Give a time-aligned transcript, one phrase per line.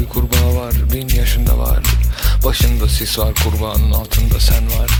[0.00, 1.78] bir kurbağa var bin yaşında var.
[2.44, 4.90] Başında sis var kurbağanın altında sen var.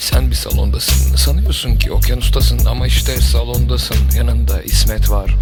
[0.00, 1.16] Sen bir salondasın.
[1.16, 3.96] Sanıyorsun ki okyanustasın Ama işte salondasın.
[4.16, 5.36] Yanında İsmet var.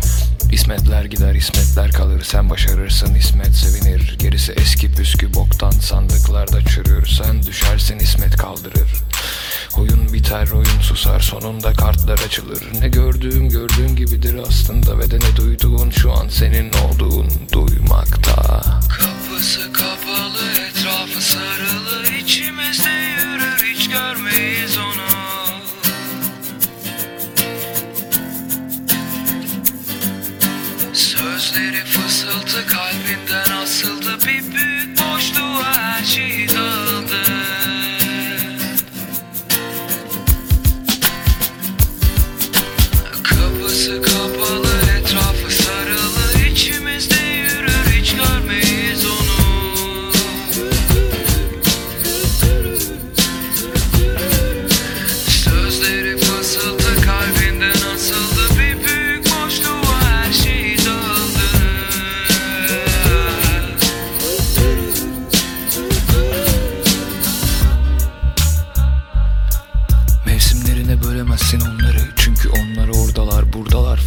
[0.53, 2.23] İsmetler gider İsmetler kalır.
[2.23, 4.17] Sen başarırsın İsmet sevinir.
[4.19, 7.07] Gerisi eski püskü boktan sandıklarda çürür.
[7.07, 8.91] Sen düşersin İsmet kaldırır.
[9.77, 12.63] Oyun biter oyun susar sonunda kartlar açılır.
[12.81, 17.31] Ne gördüğüm gördüğün gibidir aslında Ve de ne duyduğun şu an senin olduğun
[17.93, 18.61] duymakta
[18.99, 25.13] Kapısı kapalı etrafı sarılı içimizde yürür hiç görmeyiz onu.
[30.93, 32.92] Sözleri fısıltı kalbinden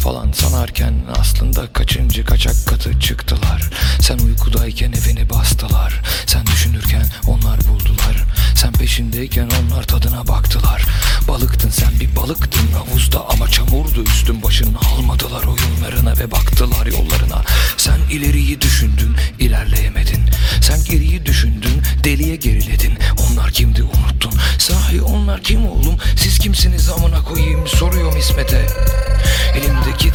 [0.06, 3.70] falan sanarken Aslında kaçıncı kaçak katı çıktılar.
[4.00, 6.02] Sen uykudayken evini bastılar.
[6.26, 8.24] Sen düşünürken onlar buldular.
[8.54, 10.82] Sen peşindeyken onlar tadına baktılar.
[11.28, 14.78] Balıktın sen bir balıktın havuzda Ama çamurdu üstün başını.
[14.78, 17.42] Almadılar oyunlarına Ve baktılar yollarına.
[17.76, 20.22] Sen ileriyi düşündün ilerleyemedin.
[20.60, 22.98] Sen geriyi düşündün deliye geriledin.
[23.18, 24.32] Onlar kimdi unuttun.
[24.58, 25.96] Sahi onlar kim oğlum?
[26.16, 27.66] Siz kimsiniz amına koyayım?
[27.66, 28.66] Soruyorum İsmet'e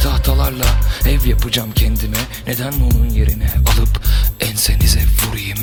[0.02, 0.64] tahtalarla
[1.08, 2.16] ev yapacağım kendime.
[2.46, 4.00] Neden onun yerine alıp
[4.40, 5.58] ensenize vurayım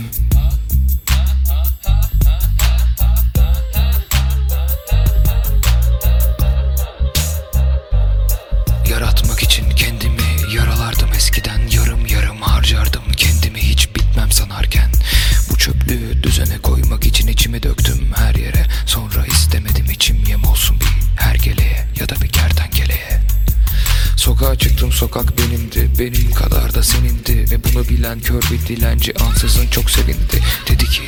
[24.20, 25.90] Sokağa çıktım sokak benimdi.
[26.00, 30.44] Benim kadar da senindi Ve bunu bilen kör bir dilenci ansızın çok sevindi.
[30.68, 31.04] Dedi ki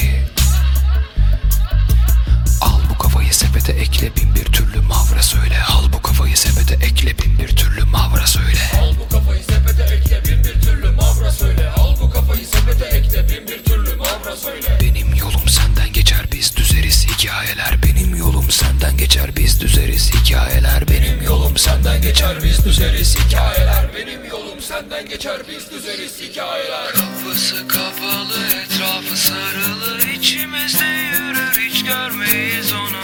[2.61, 5.63] Al bu kafayı sepete ekle bin bir türlü mavra söyle.
[5.69, 8.72] Al bu kafayı sepete ekle bin bir türlü mavra söyle.
[8.81, 11.69] Al bu kafayı sepete ekle bin bir türlü mavra söyle.
[11.78, 14.78] Al bu kafayı sepete ekle bin bir türlü mavra söyle.
[14.81, 17.83] Benim yolum senden geçer biz düzeriz hikayeler.
[17.83, 20.89] Benim yolum senden geçer biz düzeriz hikayeler
[21.51, 23.85] yolum senden geçer biz düzeriz hikayeler.
[23.95, 26.91] Benim yolum senden geçer biz düzeriz hikayeler.
[26.94, 30.00] Kapısı kapalı etrafı sarılı.
[30.16, 33.01] İçimizde yürür hiç görmeyiz onu.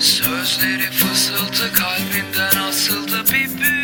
[0.00, 3.24] Sözleri fısıltı kalbinden asıldı.
[3.26, 3.81] Bir şeyi